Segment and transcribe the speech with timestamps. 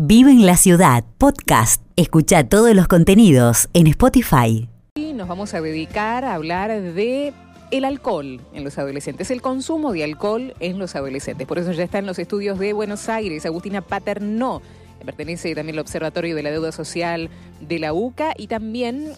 [0.00, 1.82] Vive en la ciudad, podcast.
[1.96, 4.68] Escucha todos los contenidos en Spotify.
[4.94, 7.32] Y nos vamos a dedicar a hablar de
[7.72, 11.48] el alcohol en los adolescentes, el consumo de alcohol en los adolescentes.
[11.48, 14.62] Por eso ya está en los estudios de Buenos Aires Agustina Paternó,
[15.04, 17.28] pertenece también al Observatorio de la Deuda Social
[17.60, 19.14] de la UCA y también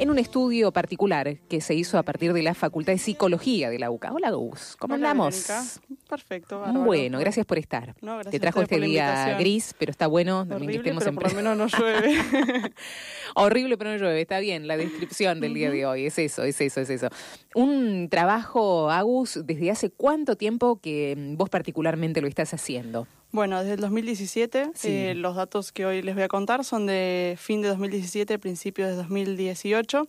[0.00, 3.78] en un estudio particular que se hizo a partir de la Facultad de Psicología de
[3.78, 4.14] la UCA.
[4.14, 5.46] Hola, Gus, ¿cómo Hola, andamos?
[5.46, 6.06] Verónica.
[6.08, 6.60] Perfecto.
[6.60, 6.84] bárbaro.
[6.86, 7.94] Bueno, gracias por estar.
[8.00, 11.10] No, gracias Te trajo este día gris, pero está bueno también que Horrible, estemos pero
[11.10, 12.18] en por lo menos no llueve.
[13.34, 14.22] Horrible, pero no llueve.
[14.22, 16.06] Está bien la descripción del día de hoy.
[16.06, 17.08] Es eso, es eso, es eso.
[17.54, 23.06] Un trabajo, Agus, ¿desde hace cuánto tiempo que vos particularmente lo estás haciendo?
[23.32, 24.88] Bueno, desde el 2017, Sí.
[24.88, 28.88] eh, los datos que hoy les voy a contar son de fin de 2017, principios
[28.90, 30.08] de 2018.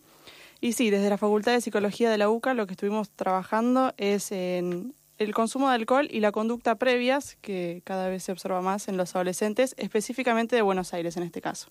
[0.59, 4.31] Y sí, desde la Facultad de Psicología de la UCA lo que estuvimos trabajando es
[4.31, 8.87] en el consumo de alcohol y la conducta previas, que cada vez se observa más
[8.87, 11.69] en los adolescentes, específicamente de Buenos Aires en este caso.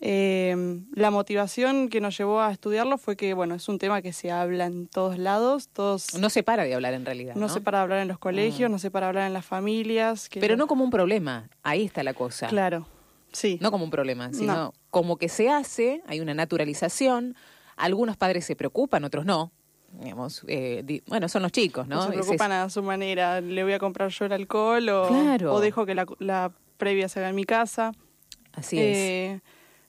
[0.00, 4.12] Eh, la motivación que nos llevó a estudiarlo fue que, bueno, es un tema que
[4.12, 7.34] se habla en todos lados, todos No se para de hablar en realidad.
[7.36, 8.70] no, No, se para hablar en los colegios, Ah.
[8.72, 10.28] no se para hablar en las familias.
[10.28, 11.48] que Pero no como un problema.
[11.62, 12.48] Ahí está la cosa.
[12.48, 12.86] Claro,
[13.32, 13.58] sí.
[13.62, 14.74] No como un problema, sino No.
[14.90, 17.34] como que se hace, hay una naturalización.
[17.76, 19.52] Algunos padres se preocupan, otros no.
[20.00, 21.96] Digamos, eh, di- bueno, son los chicos, ¿no?
[21.96, 23.40] No se es- preocupan a su manera.
[23.40, 25.54] Le voy a comprar yo el alcohol o, Claro.
[25.54, 27.92] o dejo que la, la previa se haga en mi casa.
[28.52, 29.40] Así es.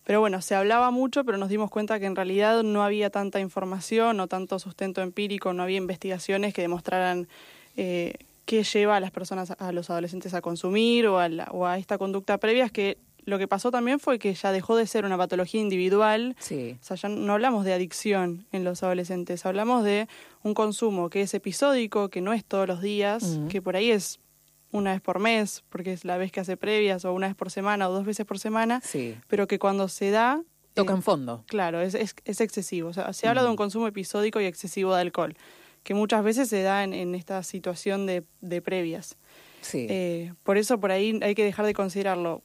[0.05, 3.39] Pero bueno, se hablaba mucho, pero nos dimos cuenta que en realidad no había tanta
[3.39, 7.27] información o tanto sustento empírico, no había investigaciones que demostraran
[7.75, 8.13] eh,
[8.45, 11.77] qué lleva a las personas, a los adolescentes a consumir o a, la- o a
[11.79, 12.65] esta conducta previa.
[12.65, 16.35] Es que lo que pasó también fue que ya dejó de ser una patología individual
[16.37, 16.77] Sí.
[16.79, 20.07] o sea, ya no hablamos de adicción en los adolescentes, hablamos de
[20.43, 24.19] un consumo que es episódico, que no es todos los días, que por ahí es
[24.75, 27.49] una vez por mes, porque es la vez que hace previas, o una vez por
[27.51, 29.15] semana, o dos veces por semana, Sí.
[29.27, 30.41] pero que cuando se da...
[30.73, 31.43] Tocan eh, fondo.
[31.47, 32.89] Claro, es, es, es excesivo.
[32.89, 35.35] O sea, se habla de un consumo episódico y excesivo de alcohol,
[35.83, 39.17] que muchas veces se da en, en esta situación de, de previas.
[39.61, 39.87] Sí.
[39.89, 42.43] Eh, por eso por ahí hay que dejar de considerarlo.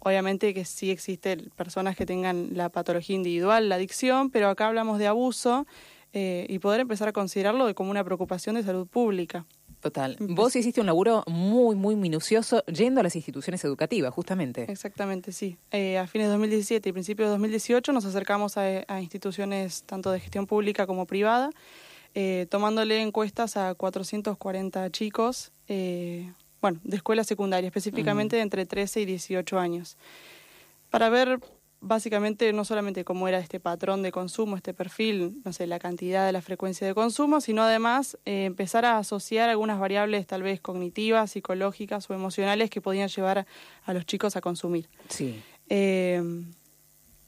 [0.00, 4.98] Obviamente que sí existen personas que tengan la patología individual, la adicción, pero acá hablamos
[4.98, 5.66] de abuso
[6.12, 9.44] eh, y poder empezar a considerarlo de como una preocupación de salud pública.
[9.80, 10.16] Total.
[10.18, 14.70] Vos hiciste un laburo muy, muy minucioso yendo a las instituciones educativas, justamente.
[14.70, 15.56] Exactamente, sí.
[15.70, 20.10] Eh, a fines de 2017 y principios de 2018 nos acercamos a, a instituciones tanto
[20.10, 21.50] de gestión pública como privada,
[22.14, 29.02] eh, tomándole encuestas a 440 chicos, eh, bueno, de escuela secundaria, específicamente de entre 13
[29.02, 29.96] y 18 años,
[30.90, 31.38] para ver
[31.80, 36.32] básicamente no solamente cómo era este patrón de consumo, este perfil, no sé, la cantidad,
[36.32, 41.30] la frecuencia de consumo, sino además eh, empezar a asociar algunas variables tal vez cognitivas,
[41.30, 43.46] psicológicas o emocionales que podían llevar a,
[43.84, 44.88] a los chicos a consumir.
[45.08, 45.40] Sí.
[45.68, 46.20] Eh,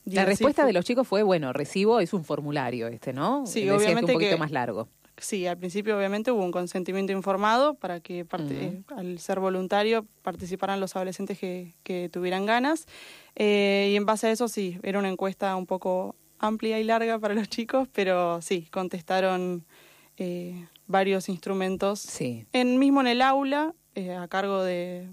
[0.06, 3.46] y La respuesta fue- de los chicos fue, bueno, recibo, es un formulario este, ¿no?
[3.46, 4.88] Sí, Decías que obviamente un poquito que- más largo.
[5.20, 10.06] Sí, al principio obviamente hubo un consentimiento informado para que parte- eh, al ser voluntario
[10.22, 12.86] participaran los adolescentes que, que tuvieran ganas.
[13.36, 17.18] Eh, y en base a eso sí, era una encuesta un poco amplia y larga
[17.18, 19.64] para los chicos, pero sí, contestaron
[20.16, 22.00] eh, varios instrumentos.
[22.00, 22.46] Sí.
[22.52, 23.74] En, mismo en el aula,
[24.18, 25.08] a cargo de,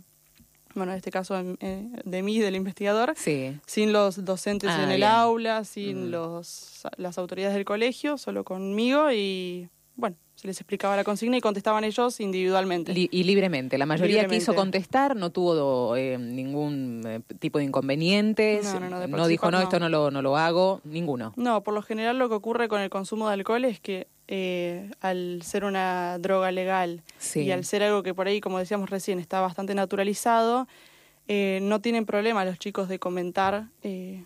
[0.75, 3.59] bueno, en este caso de mí, del investigador, Sí.
[3.65, 5.09] sin los docentes Ah, en el bien.
[5.11, 6.11] aula, sin Mm.
[6.11, 11.41] los, las autoridades del colegio, solo conmigo y bueno, se les explicaba la consigna y
[11.41, 12.93] contestaban ellos individualmente.
[12.93, 13.77] Li- y libremente.
[13.79, 14.39] La mayoría Libremente.
[14.39, 18.63] quiso contestar, no tuvo eh, ningún eh, tipo de inconvenientes.
[18.65, 19.63] No, no, no, de dijo, no, no.
[19.63, 21.33] esto no lo, no lo hago, ninguno.
[21.35, 24.91] No, por lo general lo que ocurre con el consumo de alcohol es que eh,
[25.01, 27.41] al ser una droga legal Sí.
[27.41, 30.67] y al ser algo que por ahí, como decíamos recién, está bastante naturalizado,
[31.27, 34.23] eh, no tienen problema los chicos de comentar eh,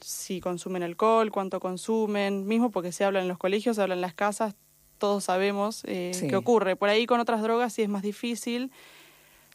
[0.00, 4.00] si consumen alcohol, cuánto consumen, mismo porque se habla en los colegios, se habla en
[4.00, 4.54] las casas,
[5.00, 6.28] todos sabemos eh, Sí.
[6.28, 6.76] qué ocurre.
[6.76, 8.70] Por ahí con otras drogas sí es más difícil.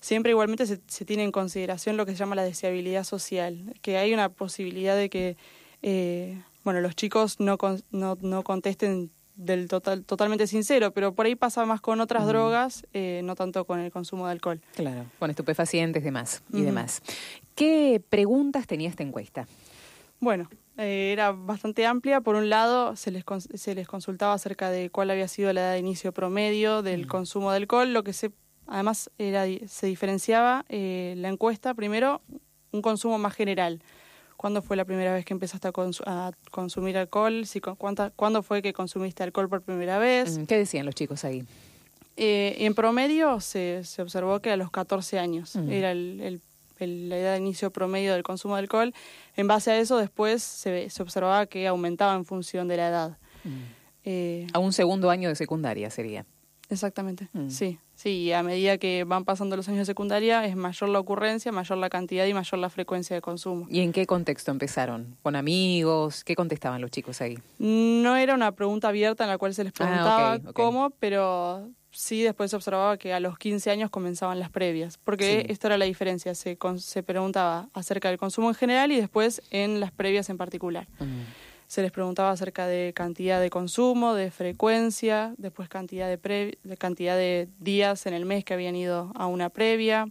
[0.02, 3.98] Siempre igualmente se, se tiene en consideración lo que se llama la deseabilidad social, que
[3.98, 5.38] hay una posibilidad de que
[5.82, 11.26] eh, bueno, los chicos no, con- no, no contesten del total, totalmente sincero, pero por
[11.26, 14.62] ahí pasa más con otras drogas, eh, no tanto con el consumo de alcohol.
[14.76, 15.06] Claro.
[15.20, 17.02] Con estupefacientes demás, y demás.
[17.54, 19.48] ¿Qué preguntas tenía esta encuesta?
[20.20, 22.22] Bueno, eh, era bastante amplia.
[22.22, 23.24] Por un lado, se les,
[23.56, 27.52] se les consultaba acerca de cuál había sido la edad de inicio promedio del consumo
[27.52, 28.32] de alcohol, lo que se,
[28.68, 32.22] además era, se diferenciaba eh, la encuesta, primero,
[32.72, 33.82] un consumo más general.
[34.38, 37.46] ¿Cuándo fue la primera vez que empezaste a, cons- a consumir alcohol?
[37.46, 40.38] Si, cuánta- ¿Cuándo fue que consumiste alcohol por primera vez?
[40.38, 41.44] Mm, ¿Qué decían los chicos ahí?
[42.18, 45.70] Eh, en promedio se, se observó que a los 14 años Mm.
[45.72, 46.42] era el, el-
[46.80, 48.94] el- la edad de inicio promedio del consumo de alcohol.
[49.36, 53.18] En base a eso, después se, se observaba que aumentaba en función de la edad.
[54.04, 56.26] Eh, A un segundo año de secundaria sería.
[56.70, 57.50] exactamente, Mm.
[57.50, 57.80] sí.
[57.96, 61.50] Sí, y a medida que van pasando los años de secundaria, es mayor la ocurrencia,
[61.54, 63.68] mayor la cantidad y mayor la frecuencia de consumo.
[63.70, 65.16] ¿Y en qué contexto empezaron?
[65.24, 66.26] ¿Con amigos?
[66.26, 67.40] ¿Qué contestaban los chicos ahí?
[67.58, 72.22] No era una pregunta abierta en la cual se les Ah, preguntaba cómo, pero sí
[72.24, 75.52] después se observaba que a los 15 años comenzaban las previas, porque Sí.
[75.52, 79.42] esto era la diferencia, se, con- se preguntaba acerca del consumo en general y después
[79.52, 80.88] en las previas en particular.
[81.68, 86.78] Se les preguntaba acerca de cantidad de consumo, de frecuencia, después cantidad de, pre- de
[86.78, 90.08] cantidad de días en el mes que habían ido a una previa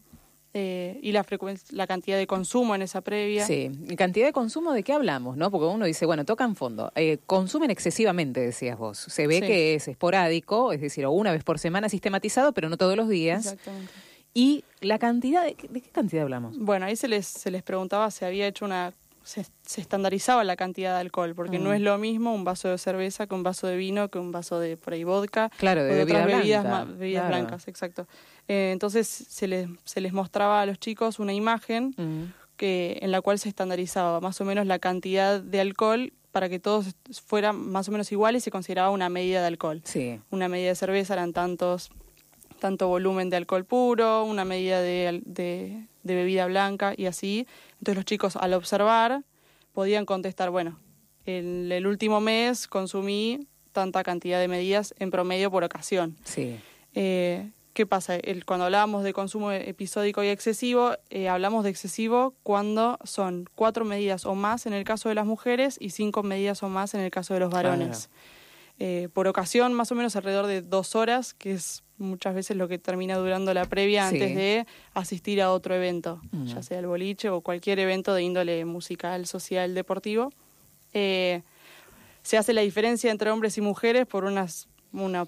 [0.56, 3.44] eh, y la frecuencia, la cantidad de consumo en esa previa.
[3.44, 5.50] Sí, ¿Y cantidad de consumo de qué hablamos, ¿no?
[5.50, 6.92] Porque uno dice, bueno, tocan fondo.
[6.94, 8.96] Eh, consumen excesivamente, decías vos.
[8.98, 9.46] Se ve Sí.
[9.46, 13.08] que es esporádico, es decir, o una vez por semana sistematizado, pero no todos los
[13.08, 13.46] días.
[13.46, 13.92] Exactamente.
[14.32, 16.58] Y la cantidad, de, ¿de qué cantidad hablamos?
[16.58, 18.92] Bueno, ahí se les, se les preguntaba si había hecho una...
[19.24, 21.74] Se, se estandarizaba la cantidad de alcohol, porque no Mm.
[21.74, 24.60] es lo mismo un vaso de cerveza que un vaso de vino, que un vaso
[24.60, 25.50] de por ahí vodka.
[25.56, 27.36] Claro, de bebida otras bebidas, blanca, bebidas claro.
[27.44, 28.06] blancas, exacto.
[28.48, 32.32] Eh, entonces se les, se les mostraba a los chicos una imagen Mm.
[32.56, 36.58] que, en la cual se estandarizaba más o menos la cantidad de alcohol para que
[36.58, 36.94] todos
[37.26, 39.80] fueran más o menos iguales y se consideraba una medida de alcohol.
[39.84, 40.20] Sí.
[40.30, 41.90] Una medida de cerveza eran tantos,
[42.58, 47.46] tanto volumen de alcohol puro, una medida de, de, de bebida blanca y así.
[47.84, 49.24] Entonces los chicos al observar
[49.74, 50.78] podían contestar, bueno,
[51.26, 56.16] en el último mes consumí tanta cantidad de medidas en promedio por ocasión.
[56.24, 56.58] Sí.
[56.94, 58.16] Eh, ¿Qué pasa?
[58.16, 63.84] El- cuando hablábamos de consumo episódico y excesivo, eh, hablamos de excesivo cuando son cuatro
[63.84, 67.00] medidas o más en el caso de las mujeres y cinco medidas o más en
[67.02, 68.08] el caso de los varones.
[68.80, 72.66] Eh, por ocasión, más o menos alrededor de dos horas, que es muchas veces lo
[72.66, 74.16] que termina durando la previa Sí.
[74.16, 76.46] antes de asistir a otro evento, Mm.
[76.46, 80.32] ya sea el boliche o cualquier evento de índole musical, social, deportivo.
[80.92, 81.42] Eh,
[82.22, 85.26] se hace la diferencia entre hombres y mujeres por unas, una,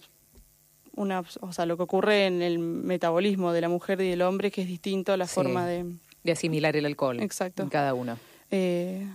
[0.96, 4.50] una, o sea, lo que ocurre en el metabolismo de la mujer y del hombre,
[4.50, 5.34] que es distinto la Sí.
[5.34, 5.84] forma de...
[6.25, 7.20] De asimilar el alcohol.
[7.20, 7.62] Exacto.
[7.62, 8.19] En cada uno.
[8.50, 9.06] eh,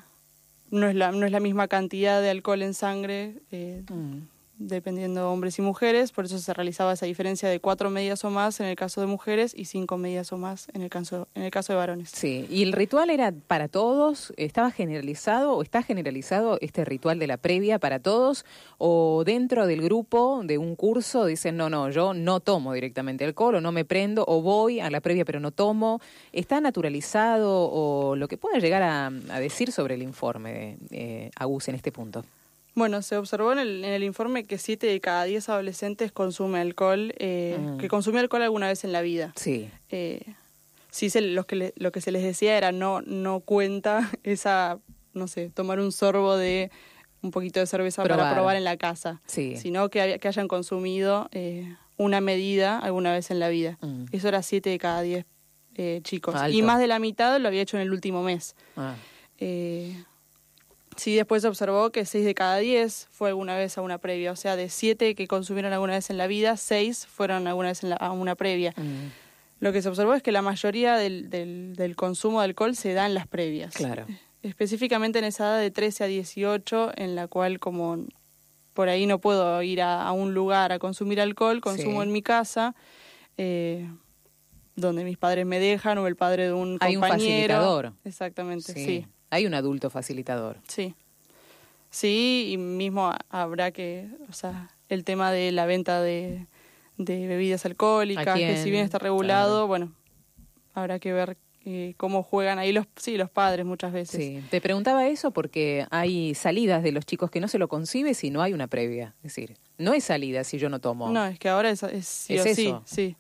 [0.72, 4.22] no, es la, no es la misma cantidad de alcohol en sangre, eh, Mm.
[4.68, 8.30] Dependiendo de hombres y mujeres, por eso se realizaba esa diferencia de cuatro medidas o
[8.30, 11.44] más en el caso de mujeres y cinco medidas o más en el caso, en
[11.44, 12.10] el caso de varones.
[12.10, 14.34] Sí, ¿y el ritual era para todos?
[14.38, 18.46] ¿Estaba generalizado o está generalizado este ritual de la previa para todos?
[18.78, 23.56] ¿O dentro del grupo de un curso dicen, no, no, yo no tomo directamente alcohol
[23.56, 26.00] o no me prendo o voy a la previa pero no tomo?
[26.32, 31.68] ¿Está naturalizado o lo que pueda llegar a, a decir sobre el informe, eh, Agus,
[31.68, 32.24] en este punto?
[32.74, 36.60] Bueno, se observó en el, en el informe que siete de cada diez adolescentes consume
[36.60, 37.78] alcohol, eh, Mm.
[37.78, 39.34] que consumió alcohol alguna vez en la vida.
[39.36, 40.22] Sí, Eh,
[40.90, 44.80] sí, se, lo, que le- lo que se les decía era no, no cuenta esa,
[45.14, 46.72] no sé, tomar un sorbo de
[47.22, 48.20] un poquito de cerveza Probar.
[48.26, 49.56] para probar en la casa, sí.
[49.58, 53.78] sino que, que hayan consumido eh, una medida alguna vez en la vida.
[53.82, 54.06] Mm.
[54.12, 55.26] Eso era siete de cada diez
[55.76, 56.34] eh, chicos.
[56.36, 56.56] Alto.
[56.58, 58.56] Y más de la mitad lo había hecho en el último mes.
[58.78, 58.96] Ah,
[59.44, 60.04] Eh,
[61.02, 64.32] sí, después se observó que 6 de cada 10 fue alguna vez a una previa.
[64.32, 67.84] O sea, de 7 que consumieron alguna vez en la vida, 6 fueron alguna vez
[67.84, 68.74] en la- a una previa.
[68.78, 69.10] mm,
[69.60, 72.94] Lo que se observó es que la mayoría del, del, del consumo de alcohol se
[72.94, 73.74] da en las previas.
[73.76, 74.06] claro.
[74.44, 78.06] Específicamente en esa edad de 13 a 18, en la cual como
[78.74, 82.08] por ahí no puedo ir a, a un lugar a consumir alcohol, consumo Sí.
[82.08, 82.74] en mi casa,
[83.38, 83.88] eh,
[84.76, 87.54] donde mis padres me dejan o el padre de un Hay un compañero.
[87.54, 87.94] facilitador.
[88.04, 88.86] Exactamente, Sí.
[88.86, 89.08] sí.
[89.32, 90.58] Hay un adulto facilitador.
[90.68, 90.94] Sí.
[91.90, 96.46] Sí, y mismo ha- habrá que, o sea, el tema de la venta de,
[96.98, 99.68] de bebidas alcohólicas, ¿A que si bien está regulado, Claro.
[99.68, 99.92] bueno,
[100.74, 104.16] habrá que ver eh, cómo juegan ahí los, sí, los padres muchas veces.
[104.26, 108.14] Sí, te preguntaba eso porque hay salidas de los chicos que no se lo concibe
[108.14, 109.14] si no hay una previa.
[109.18, 111.10] Es decir, no es salida si yo no tomo.
[111.10, 112.82] No, es que ahora es, es sí sí, eso.
[112.86, 113.16] sí.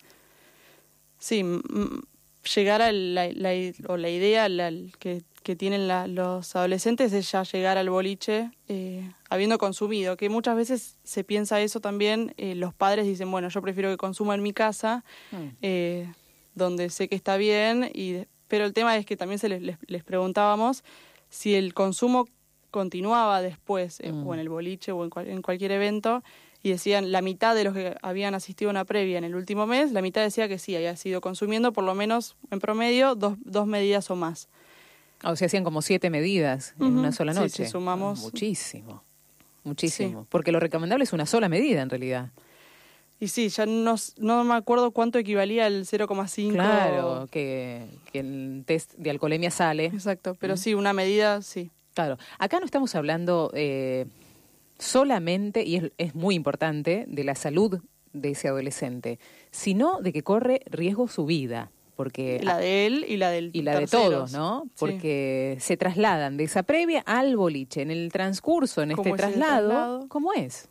[1.19, 2.01] Sí, mm,
[2.55, 3.29] llegar a la,
[3.87, 8.51] o la idea la- que, que tienen la- los adolescentes es ya llegar al boliche
[8.67, 13.49] eh, habiendo consumido, que muchas veces se piensa eso también, eh, los padres dicen, bueno,
[13.49, 15.37] yo prefiero que consuma en mi casa, Mm.
[15.61, 16.11] eh,
[16.53, 19.77] donde sé que está bien, y, pero el tema es que también se les, les,
[19.87, 20.83] les preguntábamos
[21.29, 22.27] si el consumo
[22.69, 24.27] continuaba después, eh, Mm.
[24.27, 26.23] o en el boliche o en, cual- en cualquier evento,
[26.63, 29.65] y decían la mitad de los que habían asistido a una previa en el último
[29.65, 33.35] mes, la mitad decía que sí, había sido consumiendo por lo menos en promedio dos,
[33.43, 34.47] dos medidas o más.
[35.23, 37.65] O sea, hacían como siete medidas en una sola sí, noche.
[37.65, 39.03] si sumamos- Ah, muchísimo.
[39.63, 40.25] Muchísimo.
[40.29, 42.29] Porque lo recomendable es una sola medida en realidad.
[43.19, 46.53] Y sí, ya no, no me acuerdo cuánto equivalía el 0,5.
[46.53, 49.85] Claro, que, que el test de alcoholemia sale.
[49.85, 51.69] Exacto, pero sí, una medida, sí.
[51.93, 54.07] Claro, acá no estamos hablando eh,
[54.79, 57.79] solamente, y es, es muy importante, de la salud
[58.13, 59.19] de ese adolescente,
[59.51, 61.69] sino de que corre riesgo su vida.
[62.01, 64.63] Porque La de él y la del y la de todos, ¿no?
[64.65, 64.71] Sí.
[64.79, 67.81] Porque se trasladan de esa previa al boliche.
[67.83, 70.07] En el transcurso, en ¿Cómo este traslado, traslado?
[70.09, 70.67] ¿cómo es?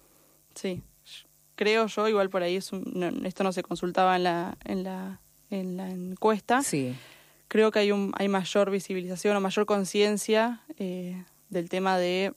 [0.54, 0.82] Sí,
[1.54, 4.82] creo yo, igual por ahí es un- no, esto no se consultaba en la, en
[4.82, 5.20] la,
[5.50, 6.62] en la encuesta.
[6.62, 6.94] Sí.
[7.46, 12.32] Creo que hay un, hay mayor visibilización o mayor conciencia eh, del tema de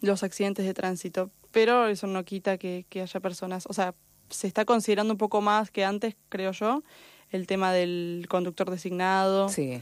[0.00, 3.94] los accidentes de tránsito, pero eso no quita que, que haya personas, o sea,
[4.30, 6.82] se está considerando un poco más que antes, creo yo,
[7.30, 9.80] el tema del conductor designado, Sí.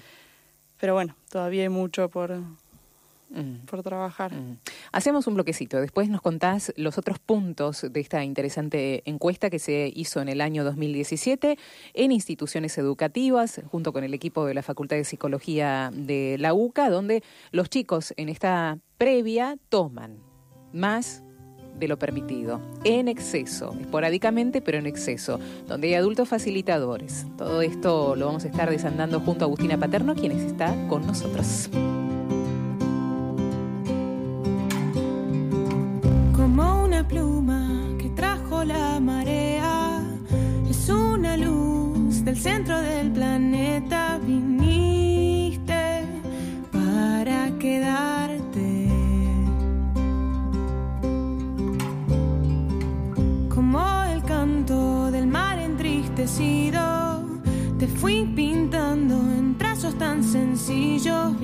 [0.78, 2.38] pero bueno, todavía hay mucho por,
[3.30, 3.66] Mm.
[3.66, 4.32] por trabajar.
[4.32, 4.56] Mm.
[4.90, 5.78] Hacemos un bloquecito.
[5.82, 10.40] Después nos contás los otros puntos de esta interesante encuesta que se hizo en el
[10.40, 11.58] año 2017
[11.92, 16.88] en instituciones educativas, junto con el equipo de la Facultad de Psicología de la UCA,
[16.88, 20.16] donde los chicos en esta previa toman
[20.72, 21.22] más
[21.78, 27.26] de lo permitido, en exceso, esporádicamente, pero en exceso, donde hay adultos facilitadores.
[27.36, 31.70] Todo esto lo vamos a estar desandando junto a Agustina Paterno, quien está con nosotros.
[36.34, 40.02] Como una pluma que trajo la marea,
[40.68, 42.97] es una luz del centro del
[57.78, 61.40] te fui pintando en trazos tan sencillos.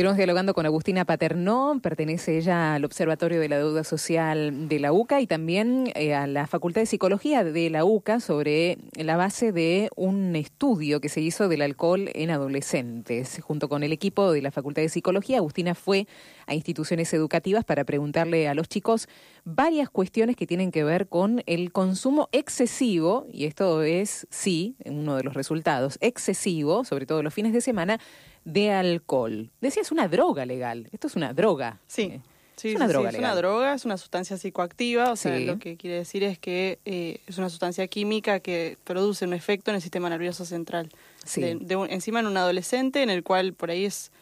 [0.00, 4.94] Continuamos dialogando con Agustina Paternó, pertenece ella al Observatorio de la Deuda Social de la
[4.94, 9.52] UCA y también eh, a la Facultad de Psicología de la UCA sobre la base
[9.52, 13.42] de un estudio que se hizo del alcohol en adolescentes.
[13.42, 16.06] Junto con el equipo de la Facultad de Psicología, Agustina fue
[16.46, 19.06] a instituciones educativas para preguntarle a los chicos
[19.44, 25.16] varias cuestiones que tienen que ver con el consumo excesivo, y esto es, sí, uno
[25.16, 28.00] de los resultados, excesivo, sobre todo los fines de semana,
[28.44, 29.50] de alcohol.
[29.60, 30.88] Decías una droga legal.
[30.92, 31.78] Esto es una droga.
[31.86, 32.02] Sí.
[32.02, 32.20] Eh,
[32.56, 35.38] Sí, es una sí, droga sí, es una droga, es una sustancia psicoactiva, o sea,
[35.40, 39.70] lo que quiere decir es que eh, es una sustancia química que produce un efecto
[39.70, 40.90] en el sistema nervioso central.
[41.24, 41.40] Sí.
[41.40, 44.12] De- de un- encima en un adolescente, en el cual por ahí es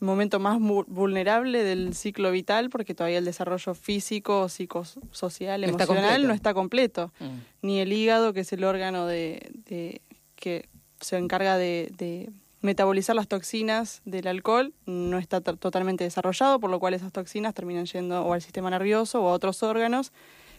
[0.00, 6.28] el momento más vulnerable del ciclo vital, porque todavía el desarrollo físico, psicosocial, No emocional
[6.28, 7.12] no está completo.
[7.18, 7.26] Mm.
[7.62, 10.00] Ni el hígado, que es el órgano de, de-
[10.36, 10.68] que
[11.00, 12.30] se encarga de, de
[12.64, 17.52] metabolizar las toxinas del alcohol, no está to- totalmente desarrollado, por lo cual esas toxinas
[17.54, 20.12] terminan yendo o al sistema nervioso o a otros órganos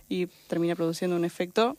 [0.08, 1.78] y termina produciendo un efecto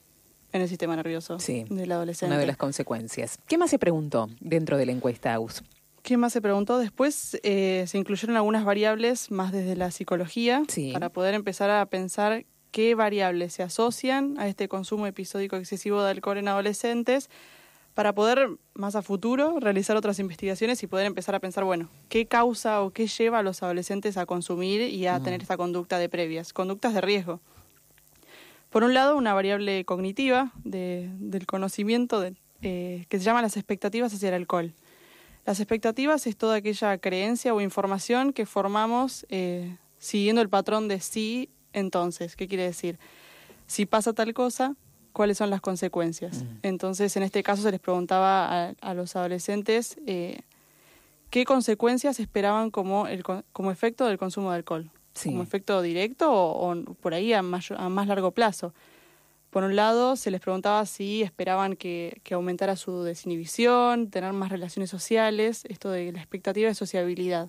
[0.53, 1.65] en el sistema nervioso Sí.
[1.71, 2.33] del adolescente.
[2.33, 3.39] Una de las consecuencias.
[3.47, 5.63] ¿Qué más se preguntó dentro de la encuesta, Agus?
[6.03, 6.79] ¿Qué más se preguntó?
[6.79, 10.93] Después eh, se incluyeron algunas variables más desde la psicología Sí.
[10.93, 16.11] para poder empezar a pensar qué variables se asocian a este consumo episódico excesivo de
[16.11, 17.31] alcohol en adolescentes
[17.97, 22.27] para poder más a futuro realizar otras investigaciones y poder empezar a pensar, bueno, qué
[22.27, 26.11] causa o qué lleva a los adolescentes a consumir y a tener esta conducta de
[26.11, 27.41] previas, conductas de riesgo.
[28.69, 33.57] Por un lado, una variable cognitiva de- del conocimiento de- eh, que se llama las
[33.57, 34.75] expectativas hacia el alcohol.
[35.47, 41.01] Las expectativas es toda aquella creencia o información que formamos eh, siguiendo el patrón de
[41.01, 42.37] sí, entonces.
[42.37, 42.99] ¿Qué quiere decir?
[43.67, 44.75] Si pasa tal cosa,
[45.17, 46.45] ¿cuáles son las consecuencias?
[46.63, 50.41] Entonces, en este caso se les preguntaba a, a los adolescentes eh,
[51.31, 54.91] qué consecuencias esperaban como, el, co- como efecto del consumo de alcohol.
[55.15, 55.31] Sí.
[55.31, 57.71] Como efecto directo o, o por ahí a, más
[58.07, 58.75] largo plazo.
[59.49, 64.51] Por un lado, se les preguntaba si esperaban que, que aumentara su desinhibición, tener más
[64.51, 67.49] relaciones sociales, esto de la expectativa de sociabilidad.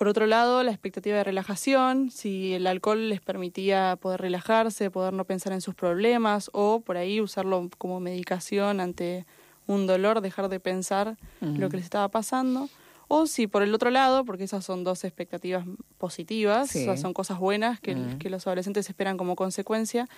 [0.00, 5.12] Por otro lado, la expectativa de relajación, si el alcohol les permitía poder relajarse, poder
[5.12, 9.26] no pensar en sus problemas o por ahí usarlo como medicación ante
[9.66, 12.70] un dolor, dejar de pensar lo que les estaba pasando.
[13.08, 15.66] O si por el otro lado, porque esas son dos expectativas
[15.98, 16.78] positivas, Sí.
[16.78, 20.08] o sea, son cosas buenas que, que los adolescentes esperan como consecuencia,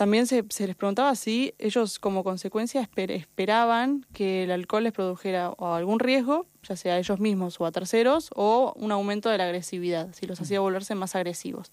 [0.00, 4.94] también se, se les preguntaba si ellos como consecuencia esper- esperaban que el alcohol les
[4.94, 9.28] produjera o algún riesgo, ya sea a ellos mismos o a terceros, o un aumento
[9.28, 11.70] de la agresividad, si los hacía volverse más agresivos.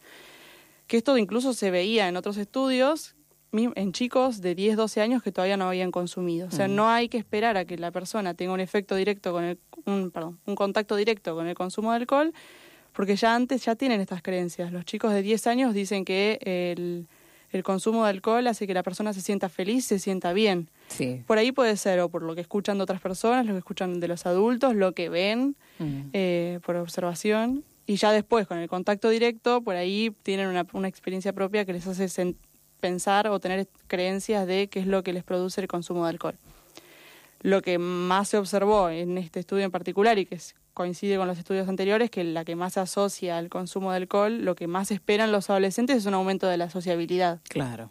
[0.88, 3.16] Que esto incluso se veía en otros estudios
[3.54, 6.50] en chicos de 10, 12 años que todavía no habían consumido.
[6.50, 9.46] O sea, no hay que esperar a que la persona tenga un efecto directo con
[9.46, 12.34] el, un, perdón, un contacto directo con el consumo de alcohol,
[12.92, 14.74] porque ya antes ya tienen estas creencias.
[14.74, 17.08] Los chicos de 10 años dicen que el,
[17.52, 20.70] el consumo de alcohol hace que la persona se sienta feliz, se sienta bien.
[20.88, 21.24] Sí.
[21.26, 24.00] Por ahí puede ser, o por lo que escuchan de otras personas, lo que escuchan
[24.00, 26.10] de los adultos, lo que ven Mm.
[26.14, 27.64] eh, por observación.
[27.86, 31.72] Y ya después, con el contacto directo, por ahí tienen una, una experiencia propia que
[31.74, 32.36] les hace
[32.82, 36.36] pensar o tener creencias de qué es lo que les produce el consumo de alcohol.
[37.42, 41.28] Lo que más se observó en este estudio en particular y que es- coincide con
[41.28, 44.68] los estudios anteriores, que la que más se asocia al consumo de alcohol, lo que
[44.68, 47.40] más esperan los adolescentes es un aumento de la sociabilidad.
[47.50, 47.90] Claro.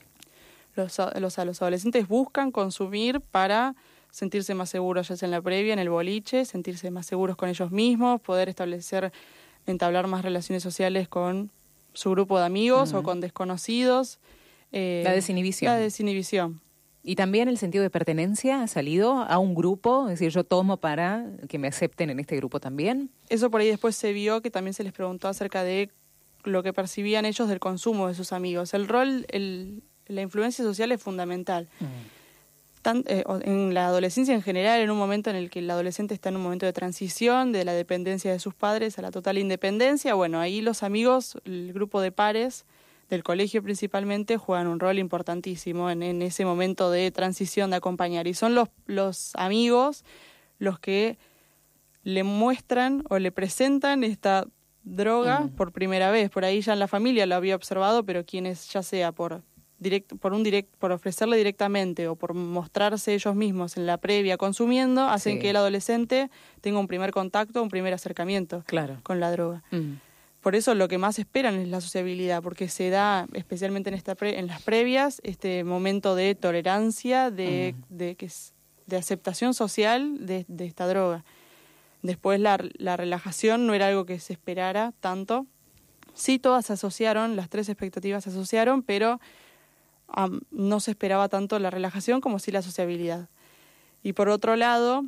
[0.76, 3.74] Los, los adolescentes buscan consumir para
[4.12, 7.48] sentirse más seguros, ya sea en la previa, en el boliche, sentirse más seguros con
[7.48, 9.10] ellos mismos, poder establecer,
[9.66, 11.50] entablar más relaciones sociales con
[11.92, 14.20] su grupo de amigos o con desconocidos.
[14.70, 15.72] eh, La desinhibición.
[15.72, 16.60] La desinhibición.
[17.08, 20.78] Y también el sentido de pertenencia ha salido a un grupo, es decir, yo tomo
[20.78, 23.10] para que me acepten en este grupo también.
[23.28, 25.92] Eso por ahí después se vio que también se les preguntó acerca de
[26.42, 28.74] lo que percibían ellos del consumo de sus amigos.
[28.74, 31.68] El rol, el, la influencia social es fundamental.
[32.82, 36.12] Tan- eh, en la adolescencia en general, en un momento en el que el adolescente
[36.12, 39.38] está en un momento de transición de la dependencia de sus padres a la total
[39.38, 42.64] independencia, bueno, ahí los amigos, el grupo de pares
[43.08, 48.26] del colegio principalmente, juegan un rol importantísimo en, en ese momento de transición, de acompañar.
[48.26, 50.04] Y son los, los amigos
[50.58, 51.18] los que
[52.02, 54.46] le muestran o le presentan esta
[54.84, 55.48] droga Mm.
[55.50, 56.30] por primera vez.
[56.30, 59.42] Por ahí ya en la familia lo había observado, pero quienes ya sea por
[59.78, 64.36] direct, por un direct, por ofrecerle directamente o por mostrarse ellos mismos en la previa
[64.38, 65.38] consumiendo, hacen Sí.
[65.40, 68.98] que el adolescente tenga un primer contacto, un primer acercamiento Claro.
[69.02, 69.62] con la droga.
[69.72, 69.94] Mm.
[70.40, 74.14] Por eso lo que más esperan es la sociabilidad, porque se da, especialmente en, esta
[74.14, 78.52] pre- en las previas, este momento de tolerancia, de, de, que es-
[78.86, 81.24] de aceptación social de, de esta droga.
[82.02, 85.46] Después la, la relajación no era algo que se esperara tanto.
[86.14, 89.20] Sí, todas se asociaron, las tres expectativas se asociaron, pero
[90.06, 93.28] am, no se esperaba tanto la relajación como sí la sociabilidad.
[94.04, 95.04] Y por otro lado,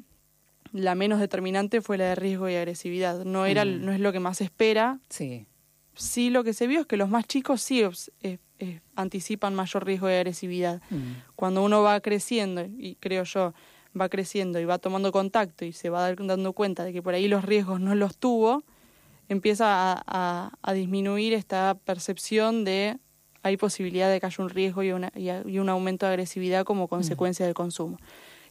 [0.72, 3.24] la menos determinante fue la de riesgo y agresividad.
[3.24, 3.84] No, era, Mm.
[3.84, 4.98] no es lo que más se espera.
[5.08, 5.46] Sí.
[5.94, 7.82] Sí, lo que se vio es que los más chicos sí
[8.22, 10.80] eh, eh, anticipan mayor riesgo de agresividad.
[10.90, 10.96] Mm.
[11.36, 13.52] Cuando uno va creciendo, y creo yo,
[13.98, 17.26] va creciendo y va tomando contacto y se va dando cuenta de que por ahí
[17.26, 18.62] los riesgos no los tuvo,
[19.28, 22.98] empieza a, a- a disminuir esta percepción de
[23.42, 26.10] hay posibilidad de que haya un riesgo y, una- y a- y un aumento de
[26.12, 27.98] agresividad como consecuencia del consumo.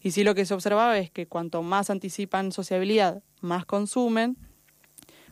[0.02, 4.38] Y sí lo que se observaba es que cuanto más anticipan sociabilidad, más consumen,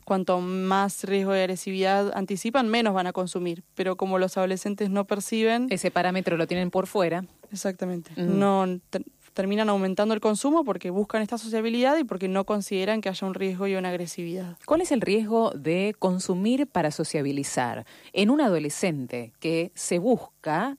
[0.05, 3.63] cuanto más riesgo de agresividad anticipan, menos van a consumir.
[3.75, 7.25] Pero como los adolescentes no perciben, Ese parámetro lo tienen por fuera.
[7.51, 13.01] exactamente, no ter- terminan aumentando el consumo porque buscan esta sociabilidad y porque no consideran
[13.01, 14.57] que haya un riesgo y una agresividad.
[14.65, 20.77] ¿Cuál es el riesgo de consumir para sociabilizar en un adolescente que se busca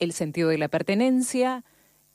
[0.00, 1.64] el sentido de la pertenencia,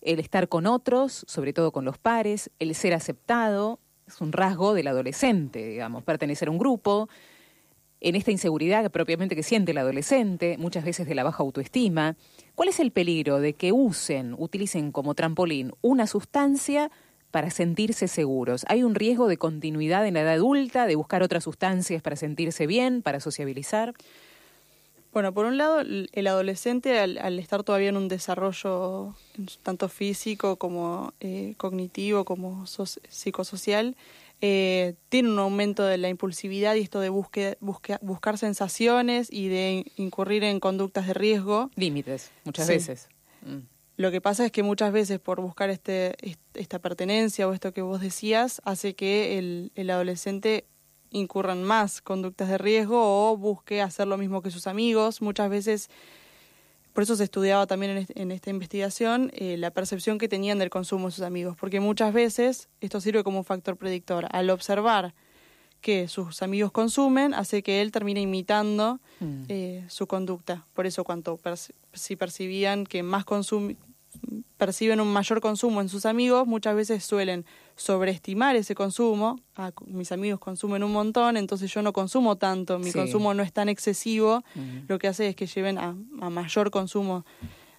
[0.01, 3.79] el estar con otros, sobre todo con los pares, el ser aceptado?
[4.07, 7.09] Es un rasgo del adolescente, digamos, pertenecer a un grupo,
[8.01, 12.15] en esta inseguridad propiamente que siente el adolescente, muchas veces de la baja autoestima.
[12.55, 16.91] ¿Cuál es el peligro de que usen, utilicen como trampolín una sustancia
[17.31, 18.65] para sentirse seguros?
[18.69, 22.67] ¿Hay un riesgo de continuidad en la edad adulta, de buscar otras sustancias para sentirse
[22.67, 23.93] bien, para sociabilizar?
[25.19, 29.15] Bueno, por un lado, el adolescente, al, al estar todavía en un desarrollo
[29.63, 33.97] tanto físico como eh, cognitivo, como sos- psicosocial,
[34.39, 39.49] eh, tiene un aumento de la impulsividad y esto de busque- busque- buscar sensaciones y
[39.49, 41.69] de in- incurrir en conductas de riesgo.
[41.75, 42.71] Límites, muchas Sí.
[42.75, 43.10] veces.
[43.41, 43.58] Mm.
[43.97, 47.73] Lo que pasa es que muchas veces por buscar este, est- esta pertenencia o esto
[47.73, 50.63] que vos decías, hace que el, el adolescente
[51.11, 55.21] incurra en más conductas de riesgo o busque hacer lo mismo que sus amigos.
[55.21, 55.89] Muchas veces,
[56.93, 60.59] por eso se estudiaba también en, est- en esta investigación eh, la percepción que tenían
[60.59, 64.27] del consumo de sus amigos, porque muchas veces esto sirve como un factor predictor.
[64.31, 65.13] Al observar
[65.81, 69.43] que sus amigos consumen, hace que él termine imitando Mm.
[69.47, 70.65] eh, su conducta.
[70.73, 73.75] Por eso, cuanto perci- si percibían que más consum
[74.59, 77.45] perciben un mayor consumo en sus amigos, muchas veces suelen
[77.77, 79.39] sobreestimar ese consumo.
[79.55, 82.99] Ah, mis amigos consumen un montón, entonces yo no consumo tanto, mi Sí.
[82.99, 84.43] consumo no es tan excesivo.
[84.87, 87.25] Lo que hace es que lleven a, a mayor consumo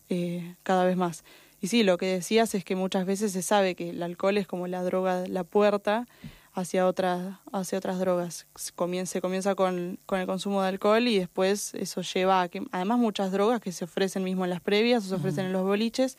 [0.08, 1.22] eh, cada vez más.
[1.60, 4.46] Y sí, lo que decías es que muchas veces se sabe que el alcohol es
[4.46, 6.06] como la droga, la puerta
[6.52, 8.46] hacia, otra, hacia otras drogas.
[8.56, 12.48] Se comienza, se comienza con, con el consumo de alcohol y después eso lleva a
[12.48, 15.52] que, además muchas drogas que se ofrecen mismo en las previas o se ofrecen en
[15.52, 16.18] los boliches,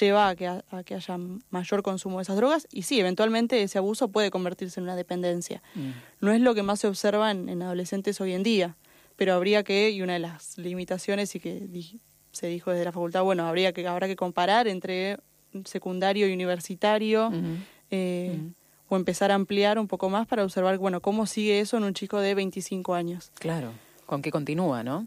[0.00, 1.18] lleva a que, a, a que haya
[1.50, 5.62] mayor consumo de esas drogas y sí, eventualmente ese abuso puede convertirse en una dependencia.
[5.74, 5.90] Mm.
[6.20, 8.76] No es lo que más se observa en, en adolescentes hoy en día,
[9.16, 12.92] pero habría que, y una de las limitaciones y que di- se dijo desde la
[12.92, 15.18] facultad, bueno, habría que, habrá que comparar entre
[15.64, 17.30] secundario y universitario,
[17.90, 18.38] eh.
[18.92, 21.94] O empezar a ampliar un poco más para observar, bueno, cómo sigue eso en un
[21.94, 23.32] chico de 25 años.
[23.38, 23.70] Claro,
[24.04, 25.06] con qué continúa, ¿no?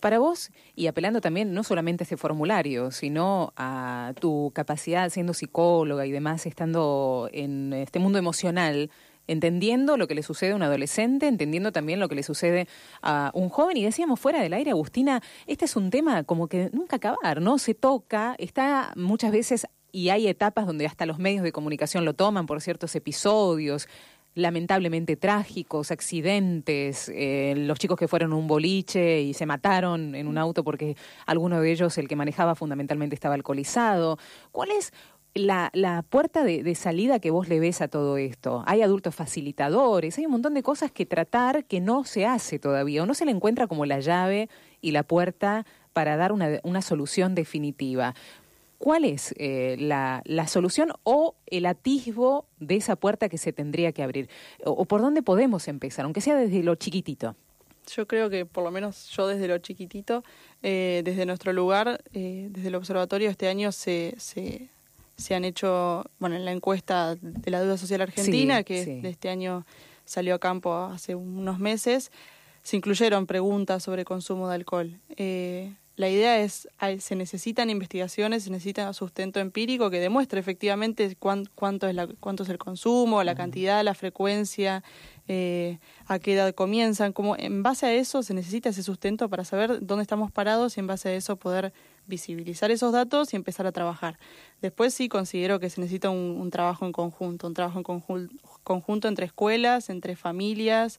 [0.00, 5.32] Para vos, y apelando también no solamente a este formulario, sino a tu capacidad siendo
[5.32, 8.90] psicóloga y demás, estando en este mundo emocional,
[9.28, 12.66] entendiendo lo que le sucede a un adolescente, entendiendo también lo que le sucede
[13.00, 13.76] a un joven.
[13.76, 17.58] Y decíamos fuera del aire, Agustina, este es un tema como que nunca acabar, ¿no?
[17.58, 22.14] Se toca, está muchas veces, y hay etapas donde hasta los medios de comunicación lo
[22.14, 23.88] toman por ciertos episodios,
[24.34, 30.38] lamentablemente trágicos, accidentes, eh, los chicos que fueron un boliche y se mataron en un
[30.38, 34.18] auto porque alguno de ellos, el que manejaba fundamentalmente, estaba alcoholizado.
[34.52, 34.92] ¿Cuál es
[35.34, 38.62] la, la puerta de, de salida que vos le ves a todo esto?
[38.66, 43.02] Hay adultos facilitadores, hay un montón de cosas que tratar que no se hace todavía,
[43.02, 44.48] o no se le encuentra como la llave
[44.80, 48.14] y la puerta para dar una, una solución definitiva.
[48.80, 53.92] ¿Cuál es eh, la, la solución o el atisbo de esa puerta que se tendría
[53.92, 54.30] que abrir?
[54.64, 57.36] O, o por dónde podemos empezar, aunque sea desde lo chiquitito?
[57.94, 60.24] Yo creo que por lo menos yo desde lo chiquitito,
[60.62, 64.68] eh, desde nuestro lugar, eh, desde el observatorio este año se, se,
[65.14, 69.00] se han hecho, bueno, en la encuesta de la deuda social argentina, Sí, que sí.
[69.02, 69.66] de este año
[70.06, 72.10] salió a campo hace unos meses,
[72.62, 74.98] se incluyeron preguntas sobre consumo de alcohol.
[75.96, 76.66] La idea es,
[77.00, 82.44] se necesitan investigaciones, se necesita sustento empírico que demuestre efectivamente cuán- cuánto, es la, cuánto
[82.44, 84.82] es el consumo, la cantidad, la frecuencia,
[85.28, 87.12] eh, a qué edad comienzan.
[87.12, 90.80] Como en base a eso se necesita ese sustento para saber dónde estamos parados y
[90.80, 91.74] en base a eso poder
[92.06, 94.18] visibilizar esos datos y empezar a trabajar.
[94.62, 98.40] Después sí considero que se necesita un, un trabajo en conjunto, un trabajo en conjun-
[98.64, 100.98] conjunto entre escuelas, entre familias,